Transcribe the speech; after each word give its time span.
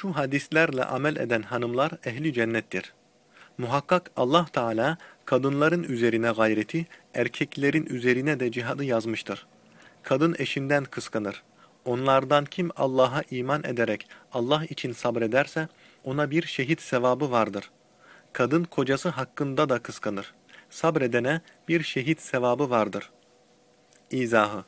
Şu 0.00 0.16
hadislerle 0.16 0.84
amel 0.84 1.16
eden 1.16 1.42
hanımlar 1.42 1.92
ehli 2.04 2.32
cennettir. 2.32 2.92
Muhakkak 3.58 4.10
Allah 4.16 4.46
Teala 4.52 4.98
kadınların 5.24 5.82
üzerine 5.82 6.30
gayreti, 6.30 6.86
erkeklerin 7.14 7.86
üzerine 7.86 8.40
de 8.40 8.52
cihadı 8.52 8.84
yazmıştır. 8.84 9.46
Kadın 10.02 10.36
eşinden 10.38 10.84
kıskanır. 10.84 11.42
Onlardan 11.84 12.44
kim 12.44 12.70
Allah'a 12.76 13.22
iman 13.30 13.64
ederek 13.64 14.08
Allah 14.32 14.64
için 14.64 14.92
sabrederse 14.92 15.68
ona 16.04 16.30
bir 16.30 16.46
şehit 16.46 16.80
sevabı 16.80 17.30
vardır. 17.30 17.70
Kadın 18.32 18.64
kocası 18.64 19.08
hakkında 19.08 19.68
da 19.68 19.78
kıskanır. 19.78 20.34
Sabredene 20.70 21.40
bir 21.68 21.82
şehit 21.82 22.20
sevabı 22.20 22.70
vardır. 22.70 23.10
İzahı 24.10 24.64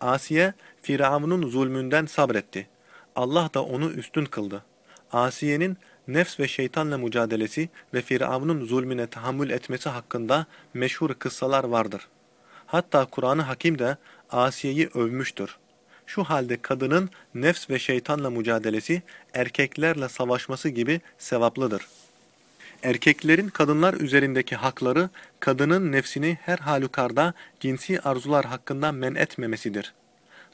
Asiye, 0.00 0.54
Firavun'un 0.82 1.48
zulmünden 1.48 2.06
sabretti. 2.06 2.77
Allah 3.18 3.50
da 3.54 3.64
onu 3.64 3.90
üstün 3.90 4.24
kıldı. 4.24 4.64
Asiye'nin 5.12 5.76
nefs 6.08 6.40
ve 6.40 6.48
şeytanla 6.48 6.98
mücadelesi 6.98 7.68
ve 7.94 8.02
Firavun'un 8.02 8.64
zulmüne 8.64 9.06
tahammül 9.06 9.50
etmesi 9.50 9.88
hakkında 9.88 10.46
meşhur 10.74 11.14
kıssalar 11.14 11.64
vardır. 11.64 12.08
Hatta 12.66 13.04
Kur'an-ı 13.04 13.42
Hakim 13.42 13.78
de 13.78 13.96
Asiye'yi 14.30 14.88
övmüştür. 14.94 15.56
Şu 16.06 16.24
halde 16.24 16.62
kadının 16.62 17.10
nefs 17.34 17.70
ve 17.70 17.78
şeytanla 17.78 18.30
mücadelesi, 18.30 19.02
erkeklerle 19.34 20.08
savaşması 20.08 20.68
gibi 20.68 21.00
sevaplıdır. 21.18 21.86
Erkeklerin 22.82 23.48
kadınlar 23.48 23.94
üzerindeki 23.94 24.56
hakları, 24.56 25.10
kadının 25.40 25.92
nefsini 25.92 26.38
her 26.42 26.58
halükarda 26.58 27.34
cinsi 27.60 28.00
arzular 28.00 28.44
hakkında 28.44 28.92
men 28.92 29.14
etmemesidir. 29.14 29.94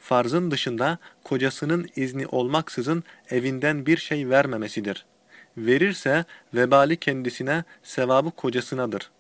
Farzın 0.05 0.51
dışında 0.51 0.99
kocasının 1.25 1.89
izni 1.97 2.27
olmaksızın 2.27 3.05
evinden 3.31 3.87
bir 3.87 3.97
şey 3.97 4.31
vermemesidir. 4.31 5.05
Verirse 5.57 6.25
vebali 6.55 6.97
kendisine, 6.97 7.65
sevabı 7.83 8.31
kocasınadır. 8.31 9.11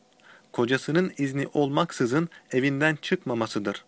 Kocasının 0.52 1.12
izni 1.18 1.46
olmaksızın 1.54 2.28
evinden 2.52 2.98
çıkmamasıdır. 3.02 3.84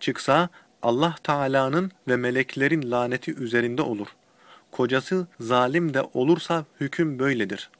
Çıksa 0.00 0.48
Allah 0.82 1.14
Teala'nın 1.22 1.92
ve 2.08 2.16
meleklerin 2.16 2.90
laneti 2.90 3.34
üzerinde 3.34 3.82
olur. 3.82 4.08
Kocası 4.70 5.26
zalim 5.40 5.94
de 5.94 6.02
olursa 6.14 6.64
hüküm 6.80 7.18
böyledir. 7.18 7.70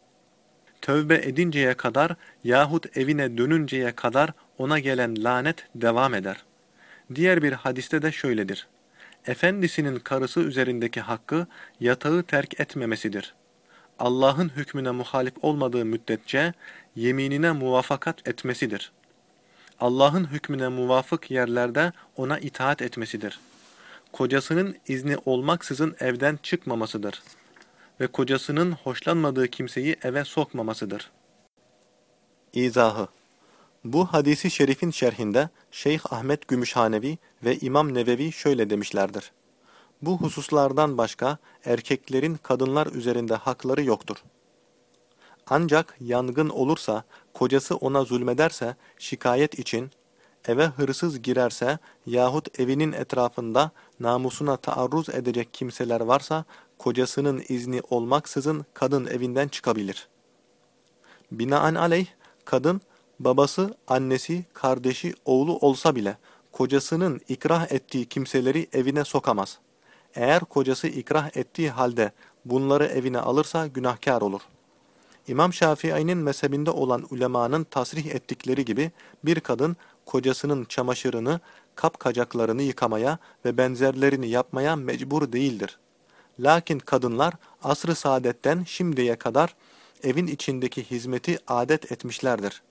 Tövbe 0.81 1.15
edinceye 1.15 1.75
kadar 1.75 2.15
yahut 2.45 2.97
evine 2.97 3.39
dönünceye 3.39 3.93
kadar 3.93 4.33
ona 4.59 4.79
gelen 4.79 5.25
lanet 5.25 5.67
devam 5.75 6.15
eder. 6.15 6.45
Diğer 7.15 7.43
bir 7.43 7.53
hadiste 7.53 8.03
de 8.03 8.13
şöyledir. 8.13 8.67
Efendisinin 9.27 9.99
karısı 9.99 10.41
üzerindeki 10.41 11.01
hakkı 11.01 11.47
yatağı 11.81 12.23
terk 12.23 12.61
etmemesidir. 12.61 13.35
Allah'ın 13.99 14.49
hükmüne 14.49 14.91
muhalif 14.91 15.35
olmadığı 15.43 15.85
müddetçe 15.85 16.53
yeminine 16.97 17.53
muvafakat 17.53 18.29
etmesidir. 18.29 18.93
Allah'ın 19.81 20.25
hükmüne 20.25 20.69
muvafık 20.69 21.31
yerlerde 21.31 21.93
ona 22.17 22.39
itaat 22.39 22.83
etmesidir. 22.83 23.41
Kocasının 24.13 24.77
izni 24.89 25.17
olmaksızın 25.25 25.97
evden 26.01 26.39
çıkmamasıdır. 26.43 27.23
Ve 28.01 28.07
kocasının 28.07 28.73
hoşlanmadığı 28.73 29.49
kimseyi 29.49 29.97
eve 30.03 30.25
sokmamasıdır. 30.25 31.11
İzahı 32.53 33.09
Bu 33.85 34.07
hadisi 34.07 34.51
şerifin 34.51 34.91
şerhinde 34.91 35.49
Şeyh 35.71 36.13
Ahmet 36.13 36.49
Gümüşhanevi 36.49 37.19
ve 37.45 37.59
İmam 37.59 37.95
Nevevi 37.95 38.33
şöyle 38.33 38.71
demişlerdir. 38.71 39.33
Bu 40.03 40.19
hususlardan 40.19 40.99
başka 40.99 41.39
erkeklerin 41.65 42.35
kadınlar 42.35 42.87
üzerinde 42.87 43.35
hakları 43.35 43.85
yoktur. 43.85 44.17
Ancak 45.47 45.97
yangın 46.01 46.49
olursa, 46.49 47.05
kocası 47.35 47.77
ona 47.77 48.05
zulmederse 48.05 48.77
şikayet 48.99 49.59
için, 49.59 49.91
eve 50.49 50.67
hırsız 50.67 51.23
girerse 51.23 51.79
yahut 52.07 52.61
evinin 52.61 52.93
etrafında 52.93 53.71
namusuna 54.01 54.57
taarruz 54.57 55.09
edecek 55.09 55.55
kimseler 55.55 56.01
varsa 56.01 56.45
kocasının 56.79 57.43
izni 57.49 57.81
olmaksızın 57.91 58.67
kadın 58.75 59.07
evinden 59.07 59.49
çıkabilir. 59.49 60.09
Binaenaleyh 61.33 62.07
kadın 62.45 62.81
babası, 63.21 63.75
annesi, 63.89 64.45
kardeşi, 64.53 65.15
oğlu 65.25 65.59
olsa 65.59 65.97
bile 65.97 66.17
kocasının 66.53 67.21
ikrah 67.29 67.73
ettiği 67.73 68.07
kimseleri 68.07 68.69
evine 68.73 69.05
sokamaz. 69.05 69.59
Eğer 70.15 70.41
kocası 70.41 70.87
ikrah 70.87 71.37
ettiği 71.37 71.71
halde 71.71 72.13
bunları 72.45 72.85
evine 72.85 73.19
alırsa 73.19 73.67
günahkar 73.67 74.21
olur. 74.21 74.41
İmam 75.29 75.53
Şafii'nin 75.53 76.19
mezhebinde 76.19 76.71
olan 76.71 77.07
ulemanın 77.11 77.65
tasrih 77.65 78.07
ettikleri 78.07 78.65
gibi 78.65 78.91
bir 79.25 79.41
kadın 79.41 79.77
kocasının 80.07 80.65
çamaşırını, 80.65 81.41
kapkacaklarını 81.75 82.63
yıkamaya 82.63 83.19
ve 83.45 83.57
benzerlerini 83.57 84.29
yapmaya 84.29 84.77
mecbur 84.77 85.33
değildir. 85.33 85.79
Lakin 86.41 86.79
kadınlar 86.79 87.35
asr-ı 87.63 87.95
saadetten 87.95 88.65
şimdiye 88.67 89.17
kadar 89.17 89.55
evin 90.03 90.27
içindeki 90.27 90.91
hizmeti 90.91 91.39
adet 91.47 91.93
etmişlerdir. 91.93 92.63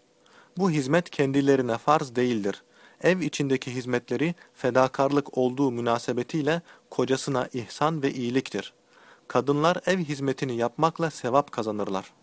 Bu 0.57 0.71
hizmet 0.71 1.09
kendilerine 1.09 1.77
farz 1.77 2.15
değildir. 2.15 2.63
Ev 3.01 3.19
içindeki 3.19 3.75
hizmetleri 3.75 4.35
fedakarlık 4.53 5.37
olduğu 5.37 5.71
münasebetiyle 5.71 6.61
kocasına 6.89 7.47
ihsan 7.53 8.03
ve 8.03 8.11
iyiliktir. 8.13 8.73
Kadınlar 9.27 9.77
ev 9.85 9.97
hizmetini 9.97 10.55
yapmakla 10.55 11.11
sevap 11.11 11.51
kazanırlar. 11.51 12.13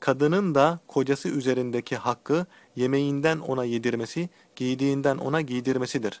Kadının 0.00 0.54
da 0.54 0.80
kocası 0.88 1.28
üzerindeki 1.28 1.96
hakkı 1.96 2.46
yemeğinden 2.76 3.38
ona 3.38 3.64
yedirmesi, 3.64 4.28
giydiğinden 4.56 5.16
ona 5.18 5.40
giydirmesidir. 5.40 6.20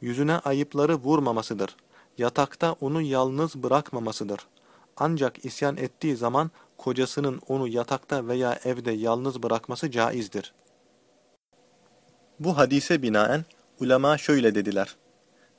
Yüzüne 0.00 0.38
ayıpları 0.38 0.94
vurmamasıdır. 0.96 1.76
Yatakta 2.18 2.72
onu 2.80 3.02
yalnız 3.02 3.62
bırakmamasıdır. 3.62 4.40
Ancak 4.96 5.44
isyan 5.44 5.76
ettiği 5.76 6.16
zaman 6.16 6.50
kocasının 6.82 7.40
onu 7.48 7.68
yatakta 7.68 8.28
veya 8.28 8.58
evde 8.64 8.92
yalnız 8.92 9.42
bırakması 9.42 9.90
caizdir. 9.90 10.52
Bu 12.40 12.58
hadise 12.58 13.02
binaen 13.02 13.44
ulema 13.80 14.18
şöyle 14.18 14.54
dediler. 14.54 14.96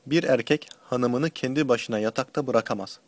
Bir 0.05 0.23
erkek 0.23 0.69
hanımını 0.83 1.29
kendi 1.29 1.67
başına 1.67 1.99
yatakta 1.99 2.47
bırakamaz. 2.47 2.99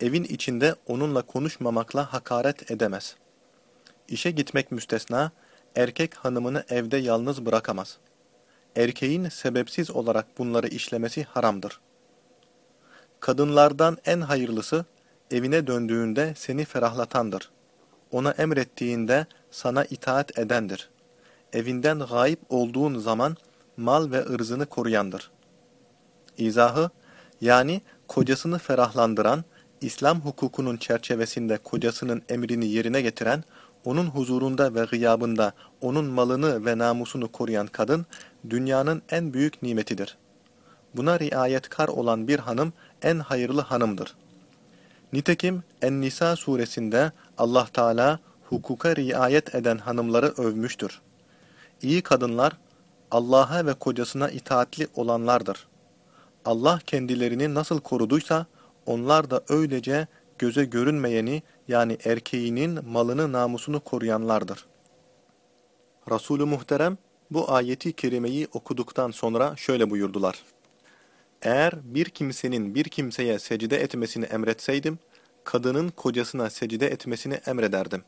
Evin 0.00 0.24
içinde 0.24 0.74
onunla 0.86 1.22
konuşmamakla 1.22 2.12
hakaret 2.12 2.70
edemez. 2.70 3.16
İşe 4.08 4.30
gitmek 4.30 4.72
müstesna, 4.72 5.30
erkek 5.76 6.14
hanımını 6.14 6.64
evde 6.68 6.96
yalnız 6.96 7.46
bırakamaz. 7.46 7.98
Erkeğin 8.76 9.28
sebepsiz 9.28 9.90
olarak 9.90 10.38
bunları 10.38 10.68
işlemesi 10.68 11.24
haramdır. 11.24 11.80
Kadınlardan 13.20 13.98
en 14.04 14.20
hayırlısı, 14.20 14.84
evine 15.30 15.66
döndüğünde 15.66 16.32
seni 16.36 16.64
ferahlatandır. 16.64 17.50
Ona 18.10 18.30
emrettiğinde 18.30 19.26
sana 19.50 19.84
itaat 19.84 20.38
edendir. 20.38 20.90
Evinden 21.52 21.98
gayip 21.98 22.40
olduğun 22.48 22.98
zaman 22.98 23.36
mal 23.76 24.10
ve 24.10 24.24
ırzını 24.26 24.66
koruyandır. 24.66 25.30
İzahı, 26.38 26.90
yani 27.40 27.80
kocasını 28.08 28.58
ferahlandıran, 28.58 29.44
İslam 29.80 30.20
hukukunun 30.20 30.76
çerçevesinde 30.76 31.58
kocasının 31.58 32.22
emrini 32.28 32.66
yerine 32.66 33.02
getiren, 33.02 33.44
onun 33.84 34.06
huzurunda 34.06 34.74
ve 34.74 34.84
gıyabında 34.84 35.52
onun 35.80 36.04
malını 36.04 36.66
ve 36.66 36.78
namusunu 36.78 37.32
koruyan 37.32 37.66
kadın, 37.66 38.06
dünyanın 38.50 39.02
en 39.10 39.32
büyük 39.32 39.62
nimetidir. 39.62 40.16
Buna 40.94 41.20
riayetkar 41.20 41.88
olan 41.88 42.28
bir 42.28 42.38
hanım, 42.38 42.72
en 43.02 43.18
hayırlı 43.18 43.60
hanımdır. 43.60 44.14
Nitekim 45.16 45.62
En-Nisa 45.82 46.36
suresinde 46.36 47.12
Allah 47.38 47.66
Teala 47.72 48.18
hukuka 48.48 48.96
riayet 48.96 49.54
eden 49.54 49.78
hanımları 49.78 50.26
övmüştür. 50.26 51.00
İyi 51.82 52.02
kadınlar 52.02 52.52
Allah'a 53.10 53.66
ve 53.66 53.74
kocasına 53.74 54.30
itaatli 54.30 54.88
olanlardır. 54.94 55.66
Allah 56.44 56.80
kendilerini 56.86 57.54
nasıl 57.54 57.80
koruduysa 57.80 58.46
onlar 58.86 59.30
da 59.30 59.42
öylece 59.48 60.06
göze 60.38 60.64
görünmeyeni 60.64 61.42
yani 61.68 61.98
erkeğinin 62.04 62.88
malını 62.88 63.32
namusunu 63.32 63.80
koruyanlardır. 63.80 64.66
Resulü 66.10 66.44
Muhterem 66.44 66.96
bu 67.30 67.52
ayeti 67.52 67.92
kerimeyi 67.92 68.48
okuduktan 68.52 69.10
sonra 69.10 69.56
şöyle 69.56 69.90
buyurdular. 69.90 70.42
Eğer 71.46 71.94
bir 71.94 72.04
kimsenin 72.04 72.74
bir 72.74 72.84
kimseye 72.84 73.38
secde 73.38 73.76
etmesini 73.76 74.24
emretseydim, 74.24 74.98
kadının 75.44 75.88
kocasına 75.88 76.50
secde 76.50 76.86
etmesini 76.86 77.34
emrederdim. 77.34 78.04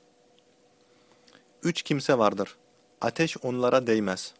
Üç 1.62 1.82
kimse 1.82 2.18
vardır. 2.18 2.56
Ateş 3.00 3.36
onlara 3.42 3.86
değmez. 3.86 4.34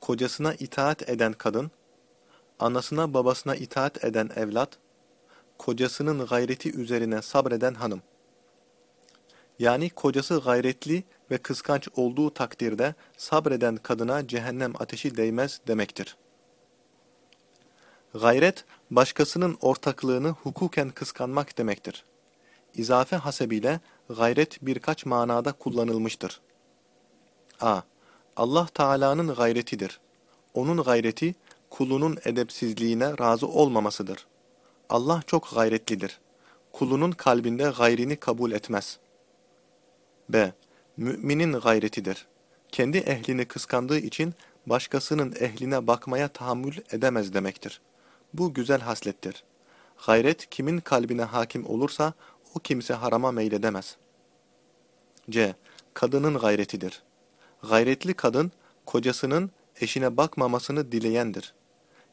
Kocasına 0.00 0.54
itaat 0.54 1.08
eden 1.08 1.32
kadın, 1.32 1.70
anasına 2.58 3.14
babasına 3.14 3.54
itaat 3.54 4.04
eden 4.04 4.30
evlat, 4.36 4.78
kocasının 5.58 6.26
gayreti 6.26 6.72
üzerine 6.76 7.22
sabreden 7.22 7.74
hanım. 7.74 8.02
Yani 9.58 9.90
kocası 9.90 10.40
gayretli 10.40 11.04
ve 11.30 11.38
kıskanç 11.38 11.88
olduğu 11.96 12.34
takdirde 12.34 12.94
sabreden 13.16 13.76
kadına 13.76 14.28
cehennem 14.28 14.72
ateşi 14.78 15.16
değmez 15.16 15.60
demektir. 15.66 16.16
Gayret, 18.14 18.64
başkasının 18.90 19.58
ortaklığını 19.60 20.28
hukuken 20.28 20.90
kıskanmak 20.90 21.58
demektir. 21.58 22.04
İzafe 22.74 23.16
hasebiyle 23.16 23.80
gayret 24.08 24.58
birkaç 24.62 25.06
manada 25.06 25.52
kullanılmıştır. 25.52 26.40
a. 27.60 27.80
Allah 28.36 28.66
Teala'nın 28.66 29.34
gayretidir. 29.34 30.00
Onun 30.54 30.82
gayreti, 30.82 31.34
kulunun 31.70 32.18
edepsizliğine 32.24 33.18
razı 33.18 33.46
olmamasıdır. 33.48 34.26
Allah 34.88 35.22
çok 35.26 35.54
gayretlidir. 35.54 36.20
Kulunun 36.72 37.10
kalbinde 37.12 37.72
gayrini 37.78 38.16
kabul 38.16 38.52
etmez. 38.52 38.98
b. 40.28 40.52
Müminin 40.96 41.52
gayretidir. 41.52 42.26
Kendi 42.68 42.98
ehlini 42.98 43.44
kıskandığı 43.44 43.98
için 43.98 44.34
başkasının 44.66 45.34
ehline 45.40 45.86
bakmaya 45.86 46.28
tahammül 46.28 46.76
edemez 46.92 47.34
demektir. 47.34 47.80
Bu 48.34 48.54
güzel 48.54 48.80
haslettir. 48.80 49.44
Gayret 50.06 50.50
kimin 50.50 50.78
kalbine 50.78 51.22
hakim 51.22 51.66
olursa 51.66 52.12
o 52.54 52.58
kimse 52.58 52.94
harama 52.94 53.32
meyledemez. 53.32 53.96
C. 55.30 55.54
Kadının 55.94 56.38
gayretidir. 56.38 57.02
Gayretli 57.70 58.14
kadın, 58.14 58.52
kocasının 58.86 59.50
eşine 59.80 60.16
bakmamasını 60.16 60.92
dileyendir. 60.92 61.54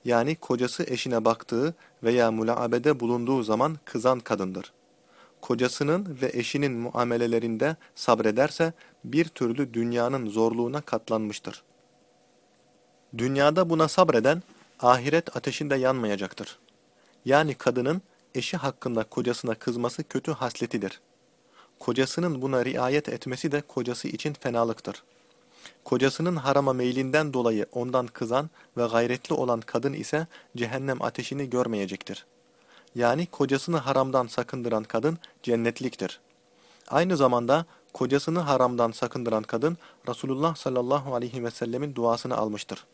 Yani 0.06 0.35
kocası 0.35 0.83
eşine 0.88 1.25
baktığı 1.25 1.75
veya 2.03 2.31
mulaabede 2.31 3.00
bulunduğu 3.00 3.44
zaman 3.44 3.77
kızan 3.85 4.19
kadındır. 4.19 4.73
Kocasının 5.41 6.17
ve 6.21 6.31
eşinin 6.33 6.71
muamelelerinde 6.71 7.75
sabrederse 7.95 8.73
bir 9.03 9.25
türlü 9.25 9.73
dünyanın 9.73 10.29
zorluğuna 10.29 10.81
katlanmıştır. 10.81 11.63
Dünyada 13.17 13.69
buna 13.69 13.88
sabreden, 13.88 14.44
ahiret 14.80 15.38
ateşinde 15.38 15.75
yanmayacaktır. 15.75 16.60
Yani 17.25 17.54
kadının 17.54 18.01
eşi 18.36 18.57
hakkında 18.57 19.04
kocasına 19.04 19.56
kızması 19.56 20.04
kötü 20.04 20.31
hasletidir. 20.31 21.01
Kocasının 21.80 22.42
buna 22.42 22.66
riayet 22.66 23.10
etmesi 23.10 23.51
de 23.51 23.62
kocası 23.62 24.07
için 24.07 24.33
fenalıktır. 24.33 25.04
Kocasının 25.83 26.36
harama 26.36 26.74
meylinden 26.74 27.33
dolayı 27.33 27.66
ondan 27.72 28.07
kızan 28.07 28.50
ve 28.77 28.88
gayretli 28.88 29.33
olan 29.33 29.62
kadın 29.62 29.94
ise 29.94 30.27
cehennem 30.57 31.01
ateşini 31.01 31.50
görmeyecektir. 31.50 32.25
Yani 32.95 33.25
kocasını 33.25 33.77
haramdan 33.77 34.27
sakındıran 34.27 34.83
kadın 34.83 35.18
cennetliktir. 35.44 36.19
Aynı 36.88 37.18
zamanda 37.18 37.66
kocasını 37.94 38.39
haramdan 38.39 38.92
sakındıran 38.92 39.44
kadın 39.44 39.77
Resulullah 40.10 40.56
sallallahu 40.56 41.16
aleyhi 41.16 41.44
ve 41.44 41.51
sellemin 41.51 41.95
duasını 41.95 42.38
almıştır. 42.38 42.86